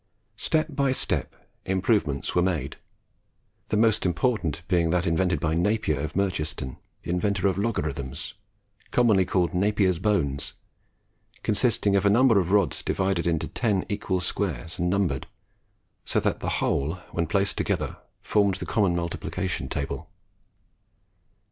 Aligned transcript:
Step 0.35 0.65
by 0.71 0.91
step 0.91 1.35
improvements 1.63 2.33
were 2.33 2.41
made; 2.41 2.77
the 3.67 3.77
most 3.77 4.03
important 4.03 4.63
being 4.67 4.89
that 4.89 5.05
invented 5.05 5.39
by 5.39 5.53
Napier 5.53 5.99
of 5.99 6.15
Merchiston, 6.15 6.77
the 7.03 7.11
inventor 7.11 7.47
of 7.47 7.55
logarithms, 7.59 8.33
commonly 8.89 9.25
called 9.25 9.53
Napier's 9.53 9.99
bones, 9.99 10.55
consisting 11.43 11.95
of 11.95 12.03
a 12.03 12.09
number 12.09 12.39
of 12.39 12.49
rods 12.49 12.81
divided 12.81 13.27
into 13.27 13.47
ten 13.47 13.85
equal 13.89 14.21
squares 14.21 14.79
and 14.79 14.89
numbered, 14.89 15.27
so 16.03 16.19
that 16.19 16.39
the 16.39 16.49
whole 16.57 16.95
when 17.11 17.27
placed 17.27 17.55
together 17.55 17.97
formed 18.23 18.55
the 18.55 18.65
common 18.65 18.95
multiplication 18.95 19.69
table. 19.69 20.09